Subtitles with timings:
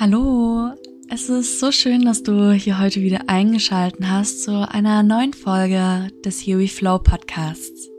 [0.00, 0.70] Hallo,
[1.10, 6.08] es ist so schön, dass du hier heute wieder eingeschalten hast zu einer neuen Folge
[6.24, 7.90] des Here We Flow Podcasts.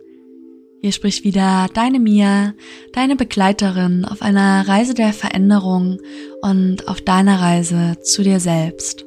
[0.79, 2.56] Hier spricht wieder deine Mia,
[2.94, 6.00] deine Begleiterin auf einer Reise der Veränderung
[6.42, 9.05] und auf deiner Reise zu dir selbst.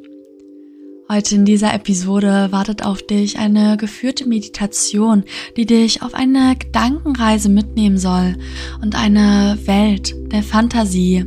[1.08, 5.24] Heute in dieser Episode wartet auf dich eine geführte Meditation,
[5.56, 8.36] die dich auf eine Gedankenreise mitnehmen soll
[8.82, 11.26] und eine Welt der Fantasie,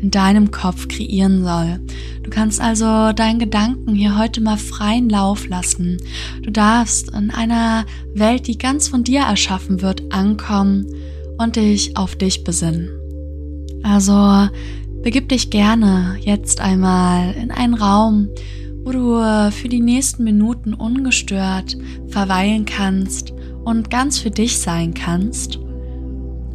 [0.00, 1.80] in deinem Kopf kreieren soll.
[2.22, 5.98] Du kannst also deinen Gedanken hier heute mal freien Lauf lassen.
[6.42, 10.86] Du darfst in einer Welt, die ganz von dir erschaffen wird, ankommen
[11.38, 12.90] und dich auf dich besinnen.
[13.82, 14.48] Also
[15.02, 18.28] begib dich gerne jetzt einmal in einen Raum,
[18.84, 21.76] wo du für die nächsten Minuten ungestört
[22.08, 23.32] verweilen kannst
[23.64, 25.58] und ganz für dich sein kannst.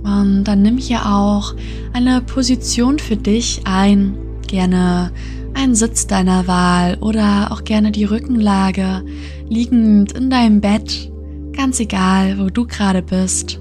[0.03, 1.55] Und dann nimm hier auch
[1.93, 4.17] eine Position für dich ein,
[4.47, 5.11] gerne
[5.53, 9.03] einen Sitz deiner Wahl oder auch gerne die Rückenlage,
[9.47, 11.11] liegend in deinem Bett,
[11.55, 13.59] ganz egal, wo du gerade bist,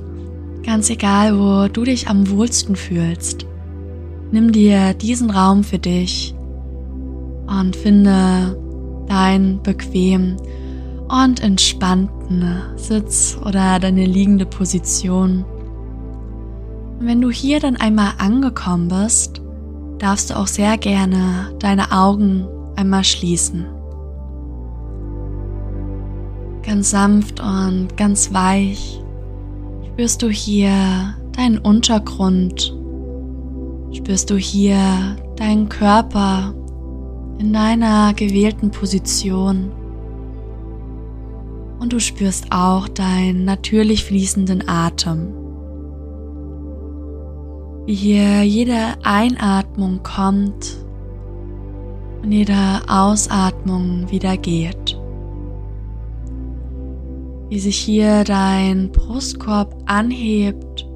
[0.64, 3.46] ganz egal, wo du dich am wohlsten fühlst.
[4.30, 6.34] Nimm dir diesen Raum für dich
[7.46, 8.56] und finde
[9.08, 10.36] deinen bequem
[11.08, 15.44] und entspannten Sitz oder deine liegende Position.
[17.00, 19.42] Wenn du hier dann einmal angekommen bist,
[19.98, 23.66] darfst du auch sehr gerne deine Augen einmal schließen.
[26.62, 29.00] Ganz sanft und ganz weich
[29.86, 32.76] spürst du hier deinen Untergrund,
[33.92, 36.54] spürst du hier deinen Körper
[37.38, 39.70] in deiner gewählten Position
[41.78, 45.41] und du spürst auch deinen natürlich fließenden Atem
[47.86, 50.76] wie hier jede Einatmung kommt
[52.22, 54.98] und jede Ausatmung wieder geht.
[57.48, 60.86] Wie sich hier dein Brustkorb anhebt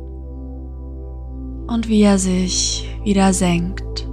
[1.66, 4.06] und wie er sich wieder senkt.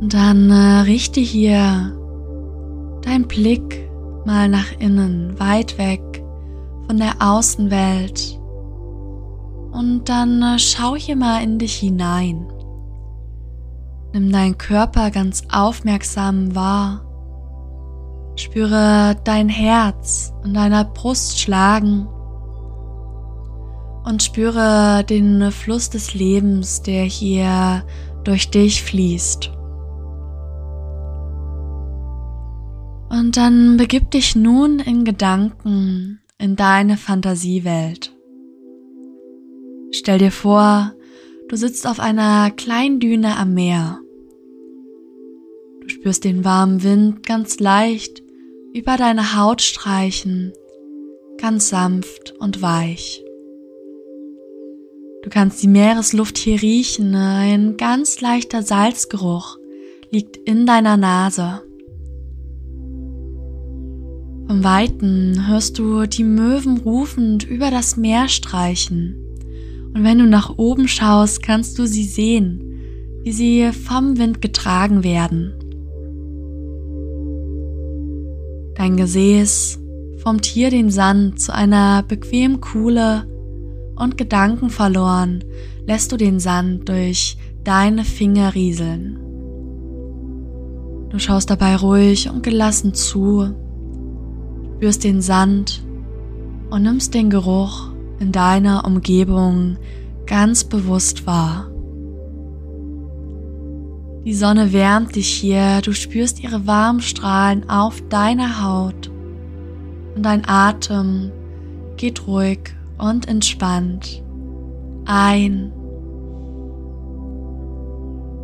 [0.00, 1.94] Und dann äh, richte hier
[3.02, 3.90] dein Blick
[4.24, 6.00] mal nach innen, weit weg
[6.86, 8.37] von der Außenwelt
[9.72, 12.46] und dann äh, schau hier mal in dich hinein.
[14.12, 17.04] Nimm deinen Körper ganz aufmerksam wahr.
[18.36, 22.06] Spüre dein Herz in deiner Brust schlagen
[24.04, 27.84] und spüre den Fluss des Lebens, der hier
[28.24, 29.52] durch dich fließt.
[33.10, 38.17] Und dann begib dich nun in Gedanken in deine Fantasiewelt.
[39.90, 40.94] Stell dir vor,
[41.48, 44.00] du sitzt auf einer kleinen Düne am Meer.
[45.80, 48.22] Du spürst den warmen Wind ganz leicht
[48.74, 50.52] über deine Haut streichen,
[51.40, 53.24] ganz sanft und weich.
[55.22, 59.58] Du kannst die Meeresluft hier riechen, ein ganz leichter Salzgeruch
[60.10, 61.62] liegt in deiner Nase.
[64.46, 69.27] Vom Weiten hörst du die Möwen rufend über das Meer streichen.
[69.94, 72.62] Und wenn du nach oben schaust, kannst du sie sehen,
[73.22, 75.54] wie sie vom Wind getragen werden.
[78.74, 79.80] Dein Gesäß
[80.18, 83.26] formt hier den Sand zu einer bequemen Kuhle
[83.96, 85.42] und Gedanken verloren
[85.86, 89.18] lässt du den Sand durch deine Finger rieseln.
[91.10, 93.54] Du schaust dabei ruhig und gelassen zu,
[94.76, 95.82] spürst den Sand
[96.70, 99.76] und nimmst den Geruch in deiner Umgebung
[100.26, 101.70] ganz bewusst wahr.
[104.24, 109.10] Die Sonne wärmt dich hier, du spürst ihre warmen Strahlen auf deiner Haut
[110.14, 111.30] und dein Atem
[111.96, 114.22] geht ruhig und entspannt
[115.06, 115.72] ein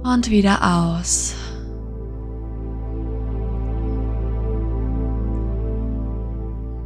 [0.02, 1.34] und wieder aus.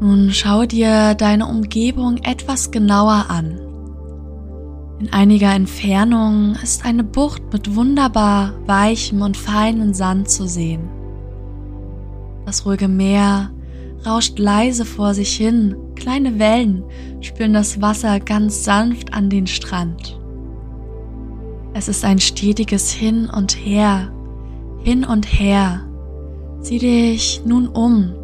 [0.00, 3.58] Nun schau dir deine Umgebung etwas genauer an.
[5.00, 10.88] In einiger Entfernung ist eine Bucht mit wunderbar weichem und feinem Sand zu sehen.
[12.46, 13.50] Das ruhige Meer
[14.06, 16.84] rauscht leise vor sich hin, kleine Wellen
[17.20, 20.18] spüren das Wasser ganz sanft an den Strand.
[21.74, 24.12] Es ist ein stetiges Hin und Her,
[24.82, 25.82] hin und her.
[26.60, 28.14] Sieh dich nun um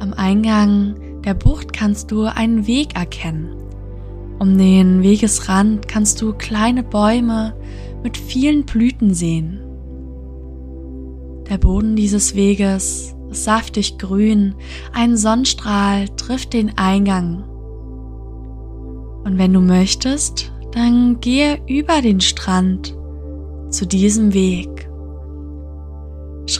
[0.00, 0.94] am Eingang
[1.24, 3.54] der Bucht kannst du einen Weg erkennen.
[4.38, 7.54] Um den Wegesrand kannst du kleine Bäume
[8.02, 9.60] mit vielen Blüten sehen.
[11.50, 14.54] Der Boden dieses Weges ist saftig grün,
[14.92, 17.44] ein Sonnenstrahl trifft den Eingang.
[19.24, 22.96] Und wenn du möchtest, dann gehe über den Strand
[23.68, 24.89] zu diesem Weg.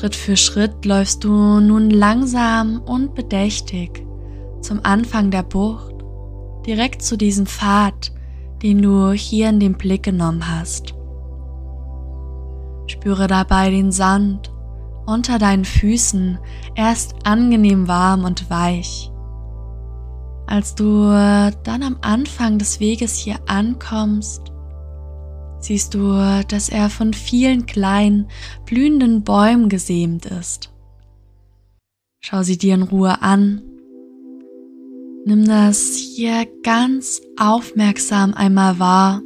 [0.01, 4.03] Schritt für Schritt läufst du nun langsam und bedächtig
[4.63, 5.95] zum Anfang der Bucht,
[6.67, 8.11] direkt zu diesem Pfad,
[8.63, 10.95] den du hier in den Blick genommen hast.
[12.87, 14.51] Spüre dabei den Sand
[15.05, 16.39] unter deinen Füßen,
[16.77, 19.13] er ist angenehm warm und weich.
[20.47, 24.50] Als du dann am Anfang des Weges hier ankommst,
[25.61, 28.29] siehst du, dass er von vielen kleinen,
[28.67, 30.73] blühenden Bäumen gesämt ist.
[32.21, 33.63] Schau sie dir in Ruhe an.
[35.25, 39.23] Nimm das hier ganz aufmerksam einmal wahr.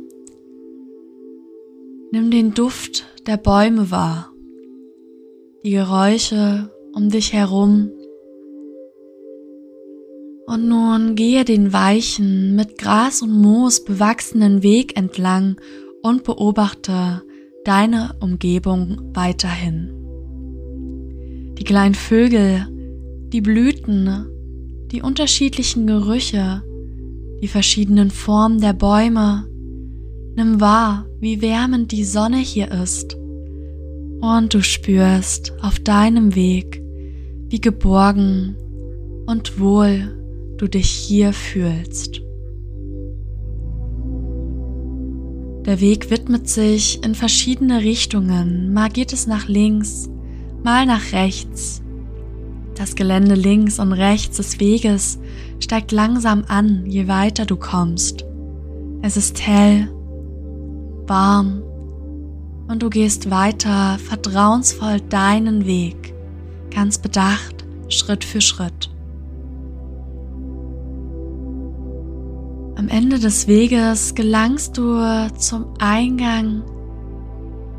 [2.12, 4.30] Nimm den Duft der Bäume wahr,
[5.64, 7.90] die Geräusche um dich herum.
[10.46, 15.56] Und nun gehe den weichen, mit Gras und Moos bewachsenen Weg entlang
[16.04, 17.22] und beobachte
[17.64, 19.90] deine Umgebung weiterhin.
[21.58, 22.66] Die kleinen Vögel,
[23.32, 24.26] die Blüten,
[24.92, 26.62] die unterschiedlichen Gerüche,
[27.40, 29.46] die verschiedenen Formen der Bäume.
[30.36, 33.16] Nimm wahr, wie wärmend die Sonne hier ist.
[34.20, 36.82] Und du spürst auf deinem Weg,
[37.48, 38.56] wie geborgen
[39.26, 42.23] und wohl du dich hier fühlst.
[45.66, 48.74] Der Weg widmet sich in verschiedene Richtungen.
[48.74, 50.10] Mal geht es nach links,
[50.62, 51.80] mal nach rechts.
[52.74, 55.18] Das Gelände links und rechts des Weges
[55.60, 58.26] steigt langsam an, je weiter du kommst.
[59.00, 59.88] Es ist hell,
[61.06, 61.62] warm
[62.68, 66.14] und du gehst weiter vertrauensvoll deinen Weg,
[66.70, 68.93] ganz bedacht, Schritt für Schritt.
[72.84, 75.00] Am Ende des Weges gelangst du
[75.38, 76.62] zum Eingang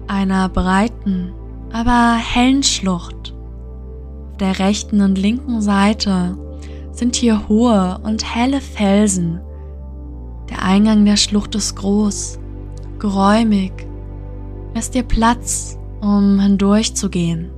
[0.07, 1.31] einer breiten,
[1.71, 3.35] aber hellen Schlucht.
[4.31, 6.35] Auf der rechten und linken Seite
[6.91, 9.41] sind hier hohe und helle Felsen.
[10.49, 12.39] Der Eingang der Schlucht ist groß,
[12.97, 13.73] geräumig,
[14.73, 17.51] lässt dir Platz, um hindurchzugehen.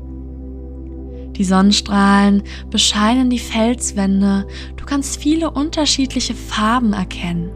[1.37, 2.41] Die Sonnenstrahlen
[2.71, 7.51] bescheinen die Felswände, du kannst viele unterschiedliche Farben erkennen.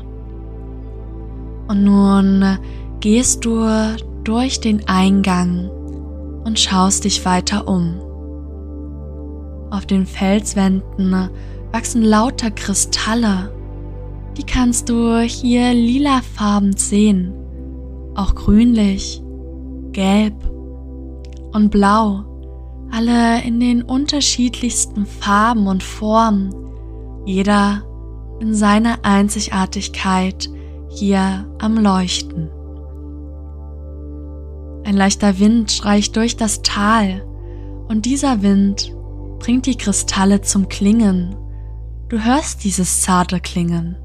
[1.68, 2.60] Und nun
[3.00, 3.66] gehst du
[4.24, 5.70] durch den Eingang
[6.44, 8.00] und schaust dich weiter um.
[9.72, 11.30] Auf den Felswänden
[11.72, 13.52] wachsen lauter Kristalle.
[14.38, 17.34] Die kannst du hier lilafarben sehen,
[18.16, 19.24] auch grünlich,
[19.92, 20.36] gelb
[21.54, 22.31] und blau
[22.92, 26.54] alle in den unterschiedlichsten Farben und Formen,
[27.26, 27.84] jeder
[28.40, 30.50] in seiner Einzigartigkeit
[30.90, 32.50] hier am Leuchten.
[34.84, 37.26] Ein leichter Wind streicht durch das Tal
[37.88, 38.94] und dieser Wind
[39.40, 41.36] bringt die Kristalle zum Klingen.
[42.10, 43.96] Du hörst dieses zarte Klingen.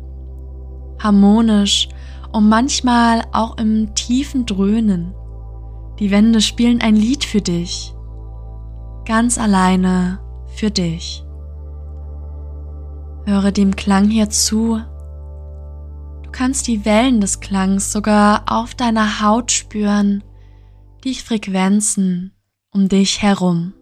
[0.98, 1.88] Harmonisch
[2.32, 5.12] und manchmal auch im tiefen Dröhnen.
[5.98, 7.95] Die Wände spielen ein Lied für dich
[9.06, 10.20] ganz alleine
[10.56, 11.24] für dich.
[13.24, 14.80] Höre dem Klang hier zu.
[16.22, 20.22] Du kannst die Wellen des Klangs sogar auf deiner Haut spüren,
[21.04, 22.32] die Frequenzen
[22.72, 23.72] um dich herum.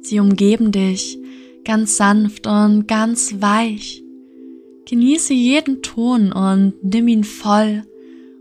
[0.00, 1.18] Sie umgeben dich
[1.64, 4.02] ganz sanft und ganz weich.
[4.88, 7.82] Genieße jeden Ton und nimm ihn voll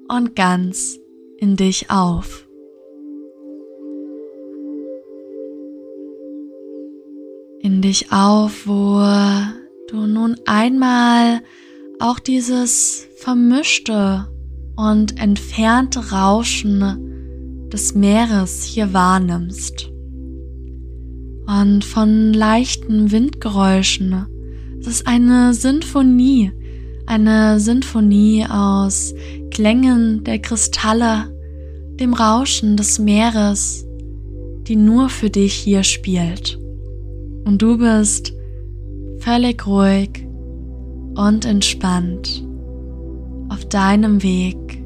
[0.08, 1.00] und ganz
[1.40, 2.45] in dich auf.
[7.66, 9.02] In dich auf, wo
[9.90, 11.42] du nun einmal
[12.00, 14.28] auch dieses vermischte
[14.76, 19.90] und entfernte Rauschen des Meeres hier wahrnimmst.
[21.48, 24.28] Und von leichten Windgeräuschen.
[24.80, 26.52] Es ist eine Sinfonie,
[27.08, 29.16] eine Sinfonie aus
[29.50, 31.36] Klängen der Kristalle,
[32.00, 33.88] dem Rauschen des Meeres,
[34.68, 36.60] die nur für dich hier spielt
[37.46, 38.34] und du bist
[39.20, 40.28] völlig ruhig
[41.16, 42.46] und entspannt
[43.50, 44.84] auf deinem Weg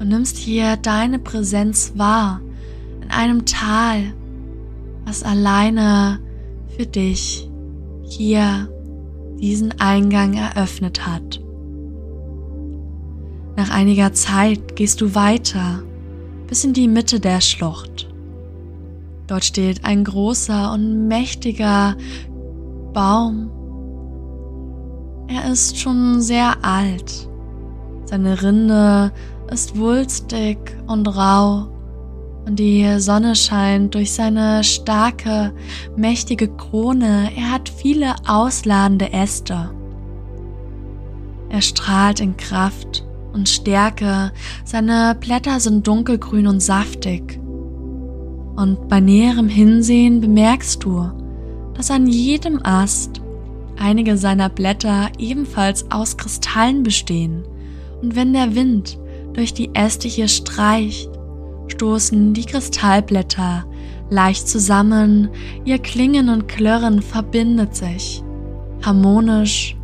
[0.00, 2.40] und nimmst hier deine Präsenz wahr
[3.02, 4.14] in einem Tal,
[5.04, 6.18] was alleine
[6.76, 7.48] für dich
[8.02, 8.68] hier
[9.38, 11.40] diesen Eingang eröffnet hat.
[13.56, 15.82] Nach einiger Zeit gehst du weiter
[16.48, 18.13] bis in die Mitte der Schlucht.
[19.26, 21.96] Dort steht ein großer und mächtiger
[22.92, 23.50] Baum.
[25.28, 27.28] Er ist schon sehr alt.
[28.04, 29.12] Seine Rinde
[29.50, 31.68] ist wulstig und rau
[32.46, 35.52] und die Sonne scheint durch seine starke,
[35.96, 37.30] mächtige Krone.
[37.36, 39.70] Er hat viele ausladende Äste.
[41.48, 44.32] Er strahlt in Kraft und Stärke.
[44.64, 47.40] Seine Blätter sind dunkelgrün und saftig.
[48.56, 51.10] Und bei näherem Hinsehen bemerkst du,
[51.74, 53.20] dass an jedem Ast
[53.78, 57.44] einige seiner Blätter ebenfalls aus Kristallen bestehen.
[58.00, 58.98] Und wenn der Wind
[59.32, 61.10] durch die Äste hier streicht,
[61.68, 63.64] stoßen die Kristallblätter
[64.10, 65.30] leicht zusammen,
[65.64, 68.22] ihr Klingen und Klirren verbindet sich,
[68.82, 69.76] harmonisch.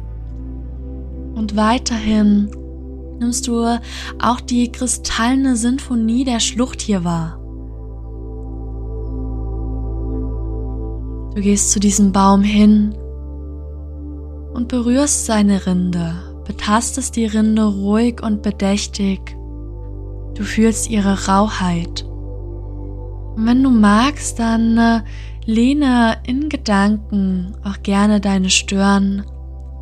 [1.35, 2.51] Und weiterhin
[3.19, 3.81] nimmst du
[4.21, 7.40] auch die kristallene Sinfonie der Schlucht hier wahr.
[11.35, 12.95] Du gehst zu diesem Baum hin
[14.53, 16.15] und berührst seine Rinde,
[16.47, 19.37] betastest die Rinde ruhig und bedächtig
[20.41, 22.03] Du fühlst ihre Rauheit.
[23.37, 25.01] Und wenn du magst, dann äh,
[25.45, 29.27] lehne in Gedanken auch gerne deine Stirn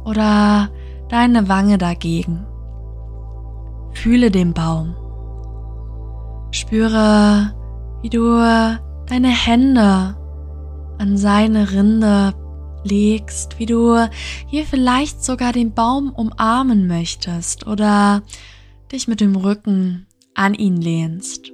[0.05, 0.69] oder
[1.09, 2.45] deine Wange dagegen.
[3.93, 4.97] Fühle den Baum.
[6.51, 7.53] Spüre,
[8.03, 8.37] wie du
[9.07, 10.17] deine Hände
[10.99, 12.35] an seine Rinde
[12.85, 14.09] legst, wie du
[14.47, 18.23] hier vielleicht sogar den Baum umarmen möchtest oder
[18.93, 21.53] dich mit dem Rücken an ihn lehnst.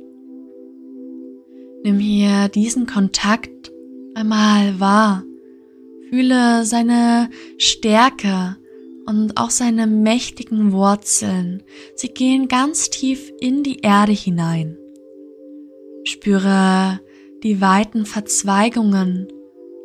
[1.82, 3.70] Nimm hier diesen Kontakt
[4.14, 5.22] einmal wahr.
[6.08, 8.56] Fühle seine Stärke
[9.06, 11.62] und auch seine mächtigen Wurzeln.
[11.94, 14.78] Sie gehen ganz tief in die Erde hinein.
[16.04, 17.00] Spüre
[17.42, 19.28] die weiten Verzweigungen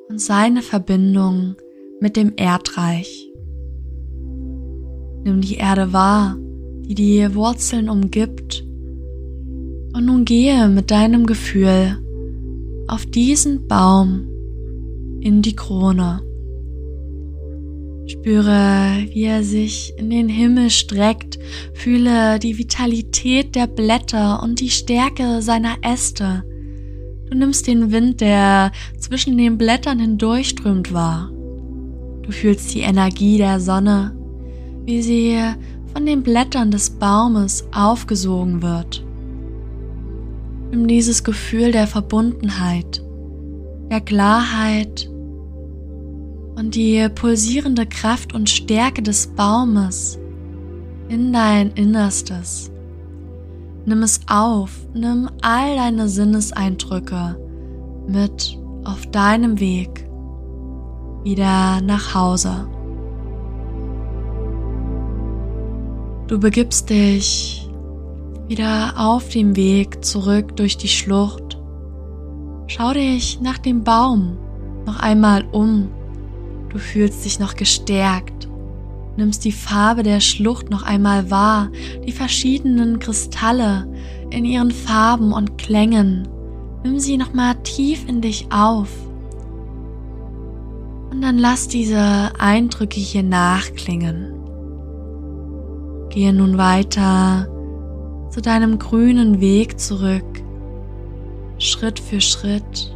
[0.10, 1.56] und seine Verbindung
[2.01, 3.30] mit dem Erdreich.
[5.24, 6.36] Nimm die Erde wahr,
[6.82, 8.66] die die Wurzeln umgibt
[9.94, 11.98] und nun gehe mit deinem Gefühl
[12.88, 14.28] auf diesen Baum
[15.22, 16.22] in die Krone.
[18.08, 21.38] Spüre, wie er sich in den Himmel streckt,
[21.74, 26.44] fühle die Vitalität der Blätter und die Stärke seiner Äste.
[27.29, 31.29] Du nimmst den Wind, der zwischen den Blättern hindurchströmt, wahr.
[32.24, 34.15] Du fühlst die Energie der Sonne,
[34.86, 35.38] wie sie
[35.93, 39.03] von den Blättern des Baumes aufgesogen wird.
[40.71, 43.03] Nimm dieses Gefühl der Verbundenheit,
[43.91, 45.09] der Klarheit
[46.55, 50.19] und die pulsierende Kraft und Stärke des Baumes
[51.09, 52.71] in dein Innerstes.
[53.86, 57.38] Nimm es auf, nimm all deine Sinneseindrücke
[58.07, 60.07] mit auf deinem Weg
[61.24, 62.67] wieder nach Hause.
[66.27, 67.67] Du begibst dich
[68.48, 71.59] wieder auf dem Weg zurück durch die Schlucht.
[72.67, 74.38] Schau dich nach dem Baum
[74.86, 75.89] noch einmal um.
[76.69, 78.38] Du fühlst dich noch gestärkt,
[79.20, 81.70] nimmst die Farbe der Schlucht noch einmal wahr,
[82.06, 83.88] die verschiedenen Kristalle
[84.32, 86.28] in ihren Farben und Klängen.
[86.84, 88.90] Nimm sie noch mal tief in dich auf.
[91.12, 94.34] Und dann lass diese Eindrücke hier nachklingen.
[96.10, 97.48] Gehe nun weiter
[98.30, 100.24] zu deinem grünen Weg zurück,
[101.58, 102.96] Schritt für Schritt,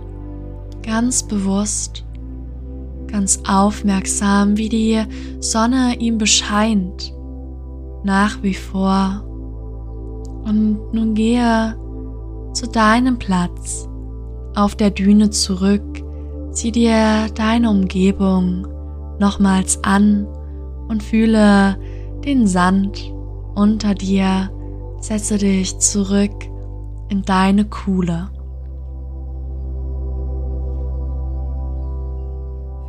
[0.84, 2.06] ganz bewusst,
[3.14, 5.04] ganz aufmerksam, wie die
[5.40, 7.14] Sonne ihm bescheint,
[8.04, 9.24] nach wie vor.
[10.44, 11.78] Und nun gehe
[12.54, 13.88] zu deinem Platz
[14.56, 16.04] auf der Düne zurück,
[16.52, 18.68] zieh dir deine Umgebung
[19.20, 20.28] nochmals an
[20.88, 21.78] und fühle
[22.26, 23.14] den Sand
[23.54, 24.50] unter dir
[25.00, 26.34] setze dich zurück
[27.10, 28.32] in deine Kuhle.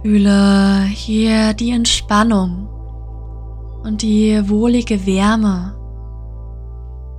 [0.05, 2.69] Fühle hier die Entspannung
[3.85, 5.75] und die wohlige Wärme.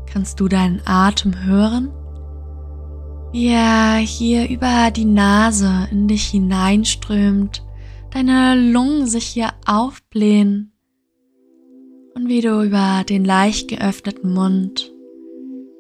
[0.06, 1.92] Kannst du deinen Atem hören?
[3.32, 7.65] Wie er hier über die Nase in dich hineinströmt,
[8.12, 10.72] deine Lungen sich hier aufblähen
[12.13, 14.94] und wie du über den leicht geöffneten Mund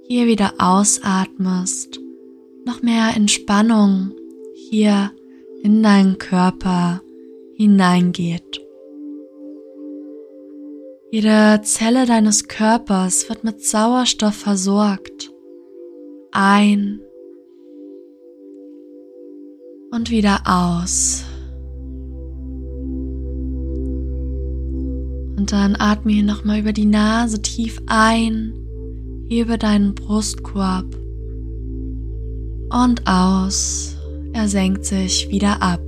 [0.07, 1.99] hier wieder ausatmest,
[2.65, 4.11] noch mehr Entspannung
[4.71, 5.11] hier
[5.65, 7.01] in deinen Körper
[7.55, 8.61] hineingeht.
[11.09, 15.33] Jede Zelle deines Körpers wird mit Sauerstoff versorgt.
[16.31, 16.99] Ein
[19.89, 21.23] und wieder aus.
[25.35, 28.53] Und dann atme hier nochmal über die Nase tief ein,
[29.27, 30.85] hebe deinen Brustkorb
[32.69, 33.94] und aus.
[34.35, 35.81] Er senkt sich wieder ab.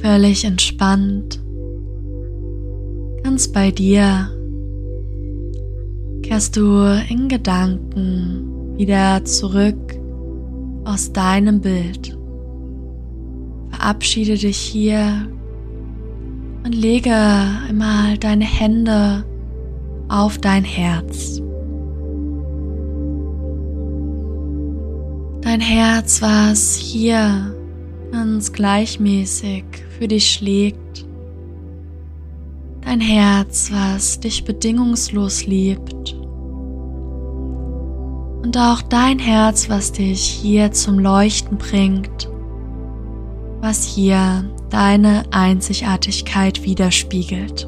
[0.00, 1.38] Völlig entspannt
[3.22, 4.30] ganz bei dir,
[6.22, 9.98] kehrst du in Gedanken wieder zurück
[10.84, 12.18] aus deinem Bild.
[13.70, 15.28] Verabschiede dich hier
[16.64, 19.24] und lege einmal deine Hände
[20.08, 21.42] auf dein Herz.
[25.50, 27.52] Dein Herz, was hier
[28.12, 29.64] ganz gleichmäßig
[29.98, 31.04] für dich schlägt
[32.82, 36.14] Dein Herz, was dich bedingungslos liebt.
[38.44, 42.30] Und auch dein Herz, was dich hier zum Leuchten bringt,
[43.60, 47.64] was hier deine Einzigartigkeit widerspiegelt.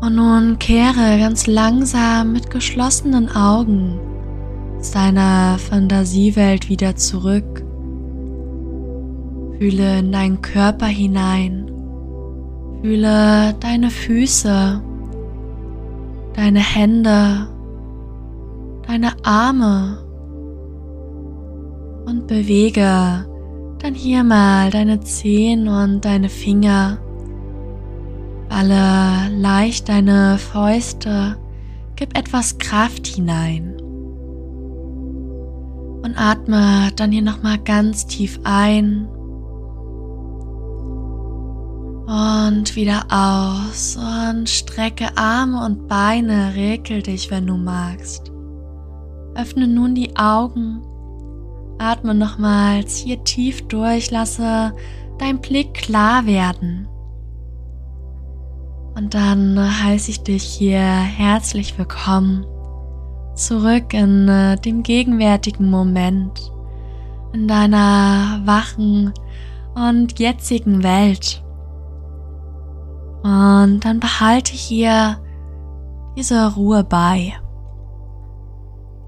[0.00, 4.15] Und nun kehre ganz langsam mit geschlossenen Augen
[4.90, 7.64] deiner Fantasiewelt wieder zurück.
[9.58, 11.66] Fühle in deinen Körper hinein
[12.82, 14.80] Fühle deine Füße,
[16.34, 17.48] deine Hände,
[18.86, 19.98] deine Arme
[22.06, 23.26] und bewege
[23.78, 26.98] dann hier mal deine Zehen und deine Finger.
[28.48, 31.36] Balle leicht deine Fäuste,
[31.96, 33.74] gib etwas Kraft hinein.
[36.06, 39.08] Und atme dann hier nochmal ganz tief ein.
[42.06, 43.96] Und wieder aus.
[43.96, 48.30] Und strecke Arme und Beine, regel dich, wenn du magst.
[49.34, 50.80] Öffne nun die Augen,
[51.80, 54.74] atme nochmals hier tief durch, lasse
[55.18, 56.86] dein Blick klar werden.
[58.94, 62.46] Und dann heiße ich dich hier herzlich willkommen
[63.36, 66.52] zurück in äh, dem gegenwärtigen Moment,
[67.32, 69.12] in deiner wachen
[69.74, 71.42] und jetzigen Welt.
[73.22, 75.20] Und dann behalte hier
[76.16, 77.34] diese Ruhe bei.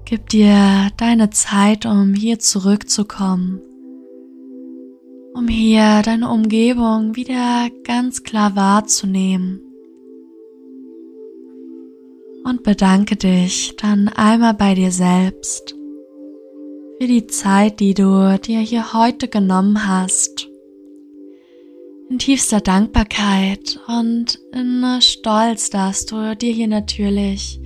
[0.05, 3.61] Gib dir deine Zeit, um hier zurückzukommen,
[5.33, 9.68] um hier deine Umgebung wieder ganz klar wahrzunehmen.
[12.43, 15.75] Und bedanke dich dann einmal bei dir selbst
[16.99, 20.49] für die Zeit, die du dir hier heute genommen hast
[22.09, 27.61] in tiefster Dankbarkeit und in Stolz darfst du dir hier natürlich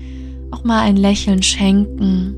[0.51, 2.35] auch mal ein Lächeln schenken.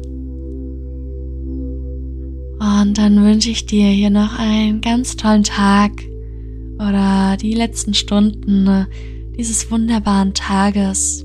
[2.59, 5.91] Und dann wünsche ich dir hier noch einen ganz tollen Tag
[6.75, 8.87] oder die letzten Stunden
[9.35, 11.24] dieses wunderbaren Tages.